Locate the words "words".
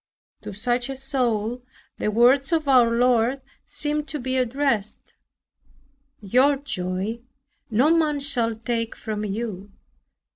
2.09-2.51